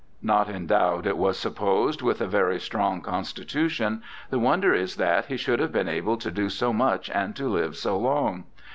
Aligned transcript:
Not 0.23 0.49
endowed, 0.49 1.05
it 1.05 1.15
was 1.15 1.37
supposed, 1.37 2.01
with 2.01 2.21
a 2.21 2.27
very 2.27 2.59
strong 2.59 3.01
constitution, 3.01 4.01
the 4.31 4.39
wonder 4.39 4.73
is 4.73 4.95
that 4.95 5.27
he 5.27 5.37
should 5.37 5.59
have 5.59 5.71
been 5.71 5.87
able 5.87 6.17
to 6.17 6.31
do 6.31 6.49
so 6.49 6.73
much 6.73 7.07
and 7.11 7.35
to 7.35 7.47
live 7.47 7.77
so 7.77 7.99
long. 7.99 8.45